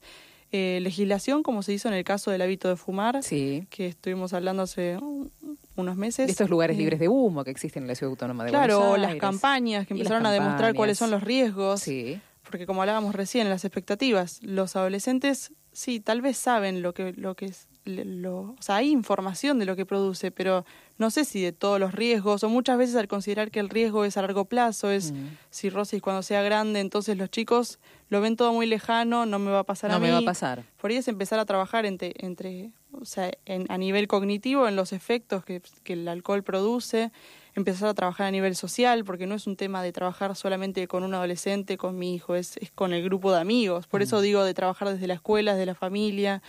[0.51, 3.65] eh, legislación como se hizo en el caso del hábito de fumar Sí.
[3.69, 5.29] que estuvimos hablando hace uh,
[5.77, 6.27] unos meses.
[6.27, 8.77] De estos lugares Eh, libres de humo que existen en la ciudad autónoma de Claro,
[8.79, 11.81] Buenos o las campañas que empezaron a demostrar cuáles son los riesgos.
[11.81, 12.19] Sí.
[12.43, 17.35] Porque como hablábamos recién, las expectativas, los adolescentes sí, tal vez saben lo que, lo
[17.35, 20.65] que es, lo, o sea, hay información de lo que produce, pero
[21.01, 24.05] no sé si de todos los riesgos, o muchas veces al considerar que el riesgo
[24.05, 25.27] es a largo plazo, es Mm.
[25.49, 29.59] cirrosis cuando sea grande, entonces los chicos lo ven todo muy lejano, no me va
[29.59, 30.05] a pasar a No mí.
[30.07, 30.63] me va a pasar.
[30.79, 34.75] Por ahí es empezar a trabajar entre, entre o sea, en- a nivel cognitivo, en
[34.75, 37.11] los efectos que, que el alcohol produce,
[37.55, 41.03] empezar a trabajar a nivel social, porque no es un tema de trabajar solamente con
[41.03, 43.87] un adolescente, con mi hijo, es, es con el grupo de amigos.
[43.87, 46.41] Por eso digo de trabajar desde la escuela, desde la familia,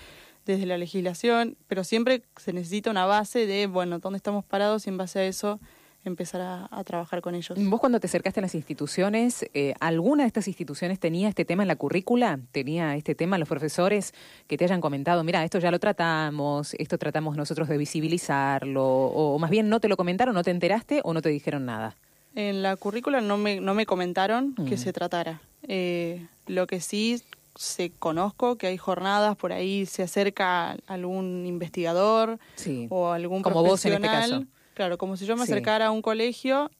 [0.46, 4.90] desde la legislación, pero siempre se necesita una base de, bueno, dónde estamos parados y
[4.90, 5.61] en base a eso
[6.05, 7.57] empezar a, a trabajar con ellos.
[7.57, 11.62] Vos cuando te acercaste a las instituciones, eh, ¿alguna de estas instituciones tenía este tema
[11.62, 12.40] en la currícula?
[12.50, 14.12] ¿Tenía este tema los profesores
[14.48, 19.35] que te hayan comentado, mira, esto ya lo tratamos, esto tratamos nosotros de visibilizarlo, o,
[19.37, 21.96] o más bien no te lo comentaron, no te enteraste o no te dijeron nada?
[22.35, 24.78] En la currícula no me, no me comentaron que Mm.
[24.78, 25.40] se tratara.
[25.68, 27.22] Eh, lo que sí
[27.54, 32.86] se conozco que hay jornadas, por ahí se acerca algún investigador Sí.
[32.90, 34.40] o algún Como vos en este profesional.
[34.46, 34.52] caso.
[34.74, 35.52] Claro, como si yo me Sí.
[35.52, 36.70] acercara a un colegio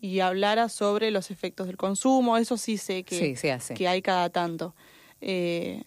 [0.00, 3.74] y hablara sobre los efectos del consumo, eso sí sé que, Sí, se hace.
[3.74, 4.74] que hay cada tanto.
[5.20, 5.82] Eh,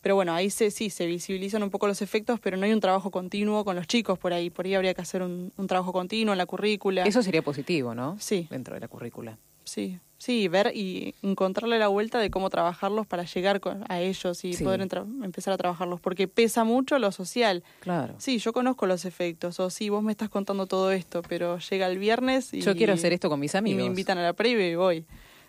[0.00, 2.80] pero bueno, ahí se, sí, se visibilizan un poco los efectos, pero no hay un
[2.80, 4.50] trabajo continuo con los chicos por ahí.
[4.50, 7.04] Por ahí habría que hacer un, un trabajo continuo en la currícula.
[7.04, 8.16] Eso sería positivo, ¿no?
[8.20, 8.46] Sí.
[8.50, 9.38] Dentro de la currícula.
[9.64, 14.42] Sí, sí, ver y encontrarle la vuelta de cómo trabajarlos para llegar con- a ellos
[14.44, 14.64] y Sí.
[14.64, 17.62] poder empezar a trabajarlos, porque pesa mucho lo social.
[17.80, 18.14] Claro.
[18.18, 21.86] Sí, yo conozco los efectos, o sí, vos me estás contando todo esto, pero llega
[21.88, 22.62] el viernes y...
[22.62, 23.80] Yo quiero hacer esto con mis Y amigos.
[23.82, 25.04] me invitan a la previa y voy.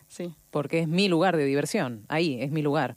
[0.08, 0.34] Sí.
[0.50, 2.96] porque es mi lugar de diversión, ahí es mi lugar.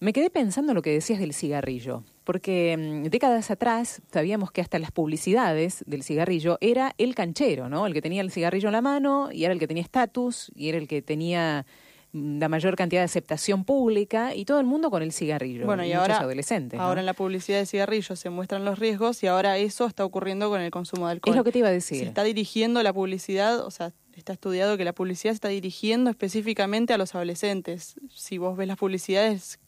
[0.00, 4.60] Me quedé pensando en lo que decías del cigarrillo, porque mm, décadas atrás sabíamos que
[4.60, 7.86] hasta las publicidades del cigarrillo era el canchero, ¿no?
[7.86, 10.68] El que tenía el cigarrillo en la mano y era el que tenía estatus y
[10.68, 11.66] era el que tenía
[12.14, 15.66] la mayor cantidad de aceptación pública y todo el mundo con el cigarrillo.
[15.66, 16.78] Bueno, y ahora, adolescentes.
[16.78, 16.84] ¿no?
[16.84, 20.48] ahora en la publicidad de cigarrillos se muestran los riesgos y ahora eso está ocurriendo
[20.48, 21.34] con el consumo de alcohol.
[21.34, 22.06] Es lo que te iba a Se decir.
[22.06, 26.92] está dirigiendo la publicidad, o sea, está estudiado que la publicidad se está dirigiendo específicamente
[26.92, 27.96] a los adolescentes.
[28.14, 29.58] Si vos ves las publicidades,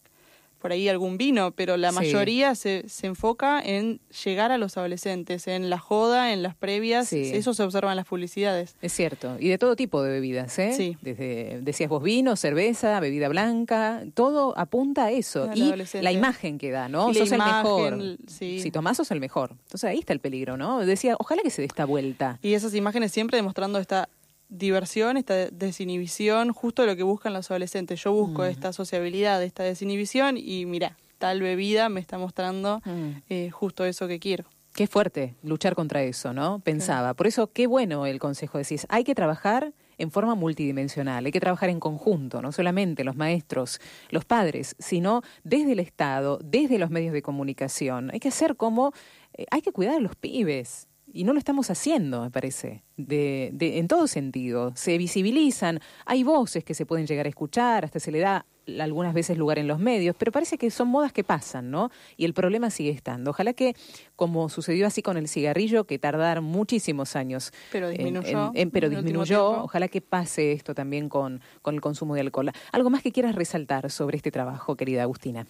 [0.59, 1.95] por ahí algún vino, pero la Sí.
[1.95, 7.07] mayoría se, se enfoca en llegar a los adolescentes, en la joda, en las previas,
[7.09, 7.31] Sí.
[7.33, 8.75] eso se observa en las publicidades.
[8.81, 10.73] Es cierto, y de todo tipo de bebidas, ¿eh?
[10.75, 10.97] Sí.
[11.01, 15.49] Desde, decías vos, vino, cerveza, bebida blanca, todo apunta a eso.
[15.53, 17.11] Y la imagen que da, ¿no?
[17.11, 18.17] Y sos el mejor.
[18.27, 18.59] sí.
[18.61, 19.51] Si tomás, sos el mejor.
[19.51, 20.79] Entonces ahí está el peligro, ¿no?
[20.85, 22.39] Decía, ojalá que se dé esta vuelta.
[22.41, 24.09] Y esas imágenes siempre demostrando esta
[24.49, 28.01] diversión, esta desinhibición, justo lo que buscan los adolescentes.
[28.03, 33.09] Yo busco esta sociabilidad, esta desinhibición y mira, tal bebida me está mostrando Mm.
[33.29, 34.45] eh, justo eso que quiero.
[34.73, 36.59] Qué fuerte luchar contra eso, ¿no?
[36.59, 37.15] Pensaba.
[37.15, 38.59] Por eso, qué bueno el consejo.
[38.59, 43.15] Decís, hay que trabajar en forma multidimensional, hay que trabajar en conjunto, no solamente los
[43.15, 43.81] maestros,
[44.11, 48.11] los padres, sino desde el Estado, desde los medios de comunicación.
[48.13, 48.93] Hay que hacer como,
[49.33, 50.86] eh, hay que cuidar a los pibes.
[51.17, 54.71] Y no lo estamos haciendo, me parece, de, de, en todo sentido.
[54.75, 58.45] Se visibilizan, hay voces que se pueden llegar a escuchar, hasta se le da
[58.79, 61.89] algunas veces lugar en los medios, pero parece que son modas que pasan, ¿no?
[62.17, 63.31] Y el problema sigue estando.
[63.31, 63.75] Ojalá que,
[64.15, 68.87] como sucedió así con el cigarrillo, que tardaron muchísimos años, Pero disminuyó en- en- pero
[68.87, 69.63] en disminuyó.
[69.63, 72.51] Ojalá que pase esto también con, con el consumo de alcohol.
[72.71, 75.47] ¿Algo más que quieras resaltar sobre este trabajo, querida Agustina?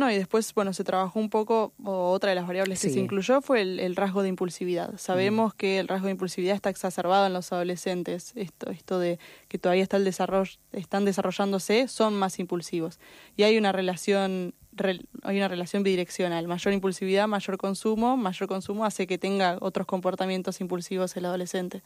[0.00, 3.00] No, y después, bueno, se trabajó un poco, o otra de las variables que se
[3.00, 4.96] incluyó fue el, el rasgo de impulsividad.
[4.96, 8.32] Sabemos que el rasgo de impulsividad está exacerbado en los adolescentes.
[8.34, 12.98] Esto, esto de que todavía está el desarrollo, están desarrollándose, son más impulsivos.
[13.36, 16.48] Y hay una relación, rel- hay una relación bidireccional.
[16.48, 21.82] Mayor impulsividad, mayor consumo, mayor consumo hace que tenga otros comportamientos impulsivos el adolescente.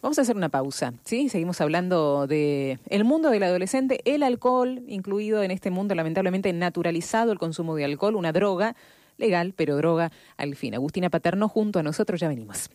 [0.00, 1.28] Vamos a hacer una pausa, ¿sí?
[1.28, 7.32] Seguimos hablando de el mundo del adolescente, el alcohol, incluido en este mundo lamentablemente naturalizado
[7.32, 8.74] el consumo de alcohol, una droga
[9.18, 10.74] legal, pero droga al fin.
[10.74, 12.70] Agustina Paterno junto a nosotros ya venimos.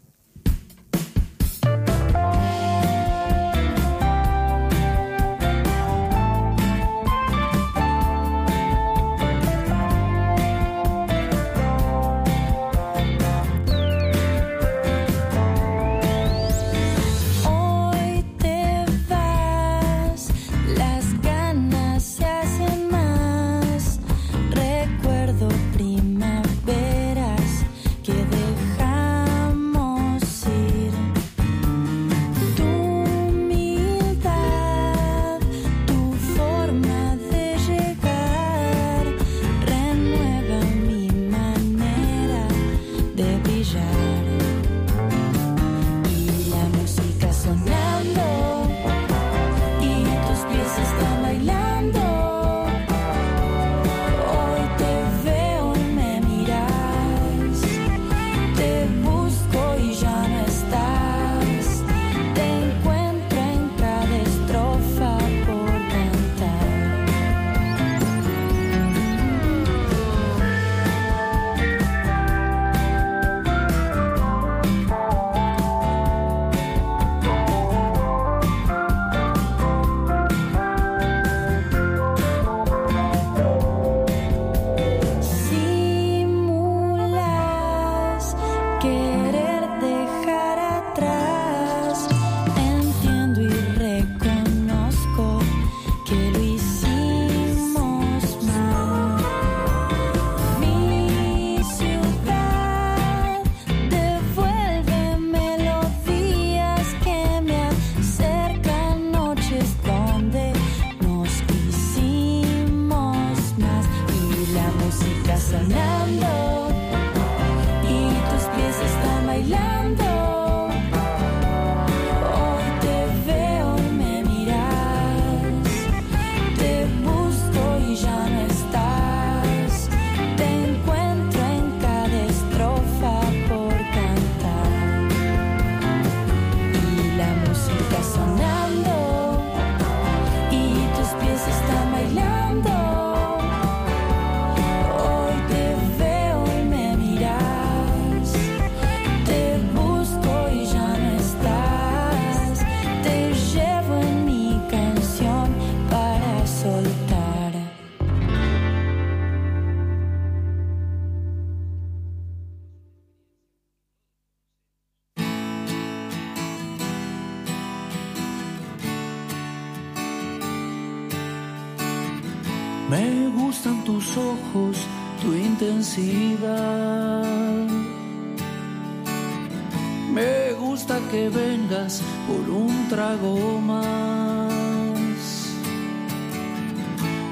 [181.11, 184.51] Que vengas por un trago más.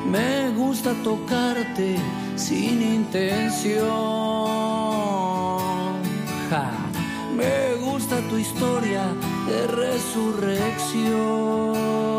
[0.10, 1.98] Me gusta tocarte
[2.36, 3.86] sin intención.
[6.50, 6.72] Ja.
[7.36, 9.04] Me gusta tu historia
[9.48, 12.15] de resurrección.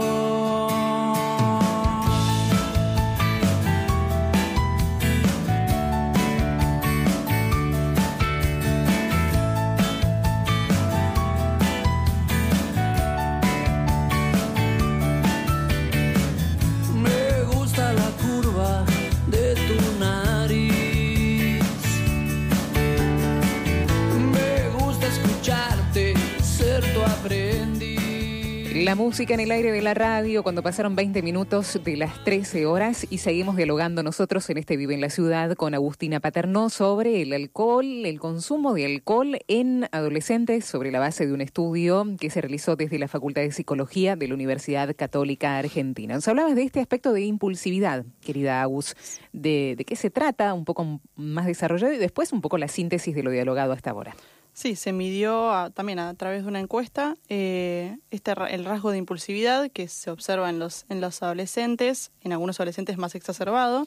[28.87, 32.67] La música en el aire de la radio cuando pasaron 20 minutos de las 13
[32.67, 37.21] horas y seguimos dialogando nosotros en este Vive en la Ciudad con Agustina Paternó sobre
[37.21, 42.31] el alcohol, el consumo de alcohol en adolescentes sobre la base de un estudio que
[42.31, 46.15] se realizó desde la Facultad de Psicología de la Universidad Católica Argentina.
[46.15, 48.95] Nos hablabas de este aspecto de impulsividad, querida Agus,
[49.33, 53.17] de, de qué se trata, un poco más desarrollado y después un poco la síntesis
[53.17, 54.15] de lo dialogado hasta ahora.
[54.59, 58.97] Sí, se midió a- también a través de una encuesta eh, este, el rasgo de
[58.97, 63.87] impulsividad que se observa en los, en los adolescentes, en algunos adolescentes más exacerbado,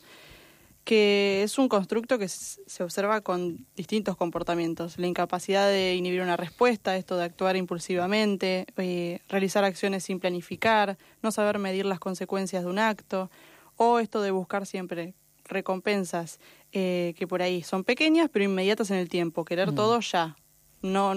[0.83, 4.99] que es un constructo que se observa con distintos comportamientos.
[4.99, 10.99] La incapacidad de inhibir una respuesta, esto de actuar impulsivamente, eh, realizar acciones sin planificar,
[11.23, 13.31] no saber medir las consecuencias de un acto,
[13.75, 15.15] o esto de buscar siempre
[15.45, 16.39] recompensas
[16.73, 20.35] eh, que por ahí son pequeñas pero inmediatas en el tiempo, querer todo ya.
[20.81, 21.13] No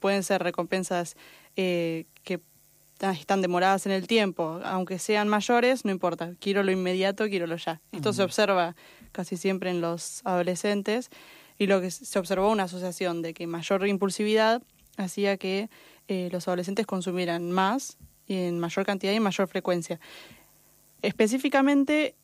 [0.00, 1.16] pueden ser recompensas
[1.56, 2.40] eh, que
[3.00, 7.56] están demoradas en el tiempo, aunque sean mayores, no importa, quiero lo inmediato, quiero lo
[7.56, 7.80] ya.
[7.90, 8.76] Esto se observa
[9.10, 11.10] casi siempre en los adolescentes
[11.58, 14.62] y lo que se observó una asociación de que mayor impulsividad
[14.96, 15.68] hacía que
[16.08, 19.98] eh, los adolescentes consumieran más y en mayor cantidad y en mayor frecuencia.
[21.02, 22.14] Específicamente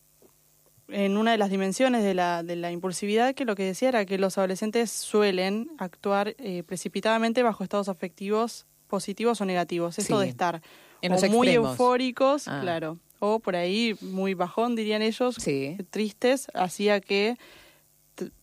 [0.88, 4.04] en una de las dimensiones de la, de la impulsividad que lo que decía era
[4.06, 9.98] que los adolescentes suelen actuar eh, precipitadamente bajo estados afectivos positivos o negativos.
[9.98, 10.24] Esto Sí.
[10.24, 10.62] de estar
[11.02, 11.70] En o los muy extremos.
[11.72, 12.60] eufóricos, Ah.
[12.62, 15.76] claro, o por ahí muy bajón, dirían ellos, Sí.
[15.90, 17.36] tristes, hacía que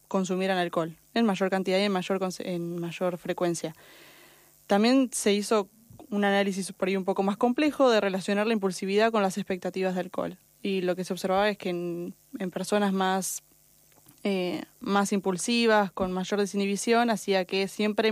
[0.07, 3.75] consumieran alcohol en mayor cantidad y en mayor, en mayor frecuencia.
[4.67, 5.67] También se hizo
[6.11, 9.95] un análisis por ahí un poco más complejo de relacionar la impulsividad con las expectativas
[9.95, 10.37] de alcohol.
[10.65, 13.43] Y lo que se observaba es que en, en personas más,
[14.23, 18.11] eh, más impulsivas, con mayor desinhibición, hacía que siempre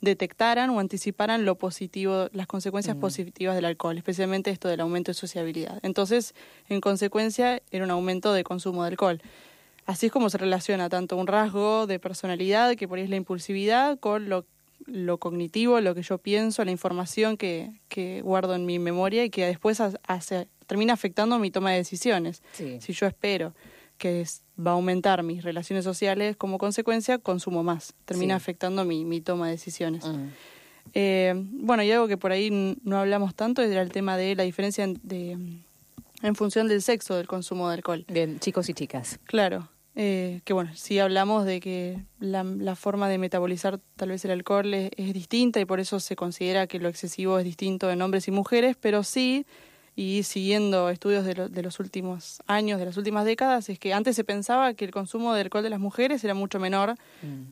[0.00, 5.14] detectaran o anticiparan lo positivo, las consecuencias positivas del alcohol, especialmente esto del aumento de
[5.14, 5.78] sociabilidad.
[5.82, 6.34] Entonces,
[6.68, 9.20] en consecuencia, era un aumento de consumo de alcohol.
[9.86, 13.16] Así es como se relaciona tanto un rasgo de personalidad, que por ahí es la
[13.16, 14.46] impulsividad, con lo,
[14.86, 19.30] lo cognitivo, lo que yo pienso, la información que, que guardo en mi memoria y
[19.30, 22.42] que después ha- hace, termina afectando mi toma de decisiones.
[22.52, 22.78] Sí.
[22.80, 23.52] Si yo espero
[23.98, 27.92] que es- va a aumentar mis relaciones sociales como consecuencia, consumo más.
[28.04, 28.42] Termina Sí.
[28.42, 30.04] afectando mi, mi toma de decisiones.
[30.06, 30.28] Mm.
[30.94, 32.50] Eh, bueno, y algo que por ahí
[32.84, 35.32] no hablamos tanto era el tema de la diferencia en, de,
[36.22, 38.04] en función del sexo del consumo de alcohol.
[38.08, 39.18] Bien, chicos y chicas.
[39.24, 44.24] Claro, eh, que bueno, sí hablamos de que la, la forma de metabolizar tal vez
[44.24, 47.90] el alcohol es, es distinta y por eso se considera que lo excesivo es distinto
[47.90, 49.46] en hombres y mujeres, pero sí,
[50.00, 53.92] y siguiendo estudios de, lo- de los últimos años, de las últimas décadas, es que
[53.92, 56.94] antes se pensaba que el consumo de alcohol de las mujeres era mucho menor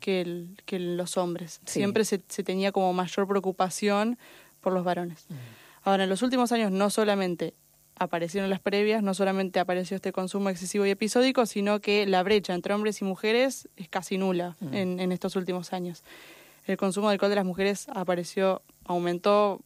[0.01, 1.61] que, el, que los hombres.
[1.67, 1.81] Sí.
[1.81, 4.17] Siempre se, se tenía como mayor preocupación
[4.63, 5.27] por los varones.
[5.85, 7.53] Ahora, en los últimos años no solamente
[7.97, 12.55] aparecieron las previas, no solamente apareció este consumo excesivo y episódico, sino que la brecha
[12.55, 16.03] entre hombres y mujeres es casi nula en, en estos últimos años.
[16.67, 19.61] El consumo de alcohol de las mujeres apareció, aumentó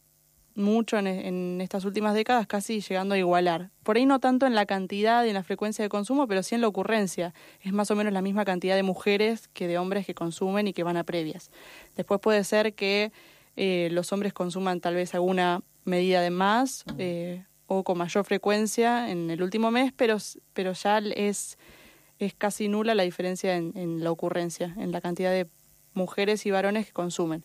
[0.55, 3.71] mucho en, en estas últimas décadas, casi llegando a igualar.
[3.83, 6.55] Por ahí no tanto en la cantidad y en la frecuencia de consumo, pero sí
[6.55, 7.33] en la ocurrencia.
[7.61, 10.73] Es más o menos la misma cantidad de mujeres que de hombres que consumen y
[10.73, 11.51] que van a previas.
[11.95, 13.11] Después puede ser que
[13.55, 19.09] eh, los hombres consuman tal vez alguna medida de más eh, o con mayor frecuencia
[19.09, 20.17] en el último mes, pero,
[20.53, 21.57] pero ya es,
[22.19, 25.47] es casi nula la diferencia en, en la ocurrencia, en la cantidad de
[25.93, 27.43] mujeres y varones que consumen.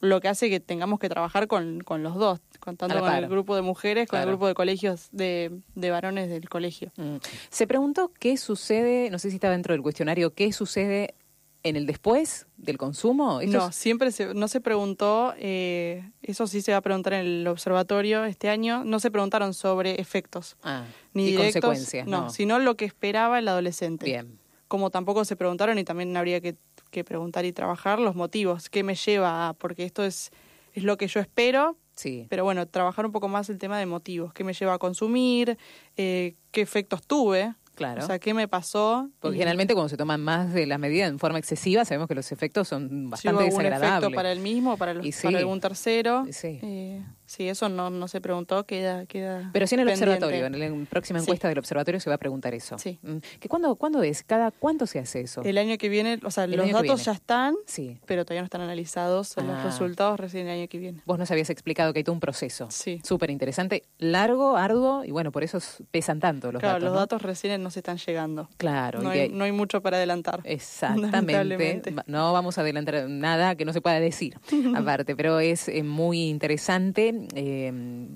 [0.00, 3.12] Lo que hace que tengamos que trabajar con, con los dos, con, tanto la con
[3.14, 4.30] el grupo de mujeres, con Claro.
[4.30, 6.90] el grupo de colegios, de, de varones del colegio.
[6.96, 7.16] Mm.
[7.50, 11.14] Se preguntó qué sucede, no sé si está dentro del cuestionario, qué sucede
[11.62, 13.42] en el después del consumo.
[13.42, 17.12] Esto No, es- siempre se, no se preguntó, eh, eso sí se va a preguntar
[17.12, 22.06] en el observatorio este año, no se preguntaron sobre efectos, Ah, ni directos, consecuencias.
[22.06, 24.06] no, No, sino lo que esperaba el adolescente.
[24.06, 24.38] Bien.
[24.68, 26.56] Como tampoco se preguntaron y también habría que,
[26.90, 30.30] que preguntar y trabajar los motivos, qué me lleva a, porque esto es,
[30.74, 32.26] es lo que yo espero, Sí.
[32.30, 35.58] pero bueno, trabajar un poco más el tema de motivos, qué me lleva a consumir,
[35.96, 38.02] eh, qué efectos tuve, Claro.
[38.02, 39.08] o sea, qué me pasó.
[39.20, 42.30] Porque generalmente cuando se toman más de la medida en forma excesiva, sabemos que los
[42.32, 43.98] efectos son bastante algún desagradables.
[44.02, 45.22] efecto para el mismo o para, los- sí.
[45.22, 46.24] para algún tercero.
[46.30, 46.58] Sí.
[46.62, 50.14] Eh, sí, eso no, no se preguntó, queda, queda Pero sí en el pendiente.
[50.24, 51.24] observatorio, en la próxima Sí.
[51.24, 52.76] encuesta del observatorio se va a preguntar eso.
[52.78, 52.98] Sí.
[53.02, 53.16] Mm.
[53.38, 54.22] ¿Que cuándo, ¿Cuándo es?
[54.24, 55.42] ¿Cada cuánto se hace eso?
[55.44, 57.98] El año que viene, o sea, El los datos ya están, Sí.
[58.06, 59.42] pero todavía no están analizados, Ah.
[59.42, 61.00] los resultados recién el año que viene.
[61.06, 62.66] Vos nos habías explicado que hay todo un proceso.
[62.70, 63.00] Sí.
[63.04, 65.58] Súper interesante, largo, arduo, y bueno, por eso
[65.90, 66.84] pesan tanto los claro, datos.
[66.84, 66.98] los ¿no?
[66.98, 68.48] datos recién no se están llegando.
[68.56, 70.40] Claro, no, hay, no hay mucho para adelantar.
[70.44, 71.94] Exactamente.
[72.06, 74.38] No vamos a adelantar nada que no se pueda decir,
[74.76, 77.14] aparte, pero es eh, muy interesante.
[77.34, 77.72] Eh,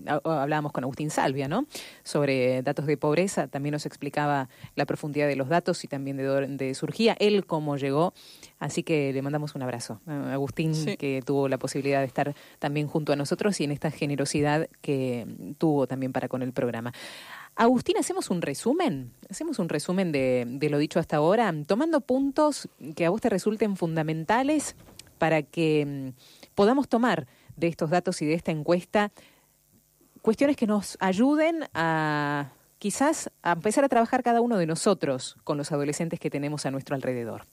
[0.07, 1.66] ha- hablábamos con Agustín Salvia, ¿no?
[2.02, 3.46] Sobre datos de pobreza.
[3.48, 7.76] También nos explicaba la profundidad de los datos y también de dónde surgía, él cómo
[7.76, 8.12] llegó.
[8.59, 10.96] Así que le mandamos un abrazo a Agustín, Sí.
[10.96, 15.26] que tuvo la posibilidad de estar también junto a nosotros y en esta generosidad que
[15.59, 16.92] tuvo también para con el programa.
[17.57, 19.12] Agustín, ¿hacemos un resumen?
[19.30, 23.28] ¿Hacemos un resumen de, de lo dicho hasta ahora, tomando puntos que a vos te
[23.28, 24.74] resulten fundamentales
[25.18, 29.12] para que mm, podamos tomar de estos datos y de esta encuesta
[30.22, 35.57] cuestiones que nos ayuden a quizás a empezar a trabajar cada uno de nosotros con
[35.59, 37.44] los adolescentes que tenemos a nuestro alrededor?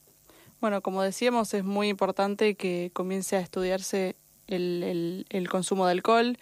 [0.60, 4.14] Bueno, como decíamos, es muy importante que comience a estudiarse
[4.46, 6.38] el, el- el consumo de alcohol,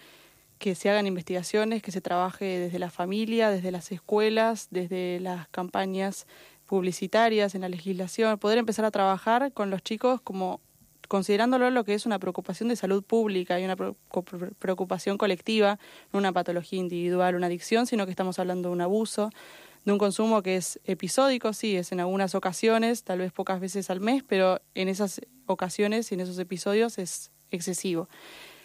[0.59, 5.47] que se hagan investigaciones, que se trabaje desde la familia, desde las escuelas, desde las
[5.49, 6.27] campañas
[6.67, 10.61] publicitarias, en la legislación, poder empezar a trabajar con los chicos como
[11.11, 15.77] considerándolo lo que es una preocupación de salud pública y una preocupación colectiva,
[16.13, 19.29] no una patología individual, una adicción, sino que estamos hablando de un abuso,
[19.83, 23.89] de un consumo que es episódico, sí, es en algunas ocasiones, tal vez pocas veces
[23.89, 28.07] al mes, pero en esas ocasiones y en esos episodios es excesivo.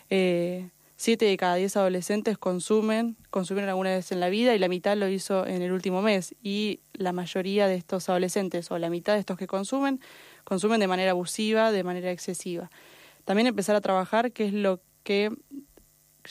[0.09, 4.69] Eh, siete de cada diez adolescentes consumen, consumieron alguna vez en la vida y la
[4.69, 6.37] mitad lo hizo en el último mes.
[6.45, 10.01] Y la mayoría de estos adolescentes, o la mitad de estos que consumen,
[10.47, 12.71] consumen de manera abusiva, de manera excesiva.
[13.27, 15.31] También empezar a trabajar qué es lo que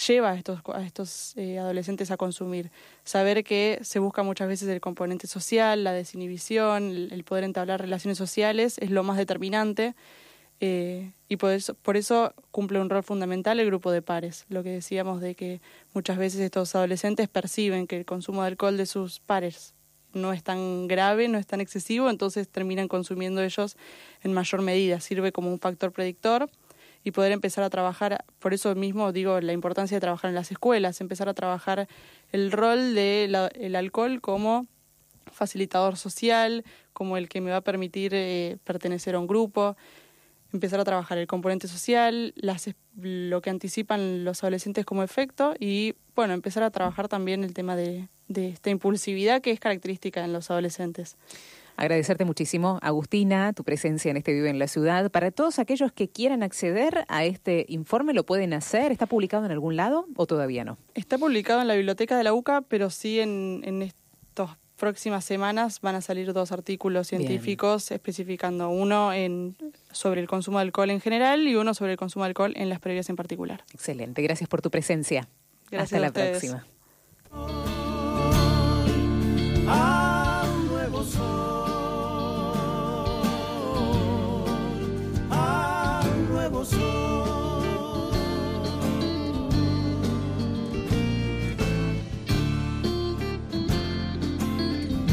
[0.08, 2.72] lleva a estos, eh, adolescentes a consumir.
[3.04, 7.82] Saber que se busca muchas veces el componente social, la desinhibición, el, el poder entablar
[7.82, 9.96] relaciones sociales es lo más determinante.
[10.62, 14.46] eh, y por eso, por eso cumple un rol fundamental el grupo de pares.
[14.50, 15.62] Lo que decíamos de que
[15.94, 19.75] muchas veces estos adolescentes perciben que el consumo de alcohol de sus pares
[20.16, 23.78] no es tan grave, no es tan excesivo, entonces terminan consumiendo ellos
[24.24, 25.00] en mayor medida.
[25.00, 26.50] Sirve como un factor predictor
[27.04, 30.50] y poder empezar a trabajar, por eso mismo digo la importancia de trabajar en las
[30.52, 31.88] escuelas, empezar a trabajar
[32.32, 34.66] el rol del alcohol como
[35.32, 36.64] facilitador social,
[36.94, 39.78] como el que me va a permitir eh, pertenecer a un grupo,
[40.52, 42.34] empezar a trabajar el componente social,
[42.96, 47.76] lo que anticipan los adolescentes como efecto y, bueno, empezar a trabajar también el tema
[47.76, 51.18] de, de esta impulsividad que es característica en los adolescentes.
[51.78, 55.12] Agradecerte muchísimo, Agustina, tu presencia en este Vive en la Ciudad.
[55.12, 58.94] Para todos aquellos que quieran acceder a este informe, ¿lo pueden hacer?
[58.94, 60.78] ¿Está publicado en algún lado o todavía no?
[60.94, 65.82] Está publicado en la biblioteca de la UCA, pero sí en, en estas próximas semanas
[65.82, 67.22] van a salir dos artículos Bien.
[67.22, 69.58] científicos especificando uno en,
[69.92, 72.70] sobre el consumo de alcohol en general y uno sobre el consumo de alcohol en
[72.70, 73.64] las previas en particular.
[73.74, 75.28] Excelente, gracias por tu presencia.
[75.72, 76.54] Gracias Hasta a la ustedes.
[77.32, 77.95] próxima.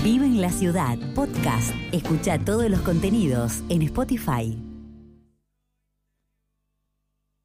[0.02, 1.72] Vive en la ciudad, podcast.
[1.92, 4.71] Escucha todos los contenidos en Spotify.